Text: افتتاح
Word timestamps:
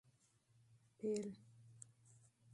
افتتاح 0.87 1.31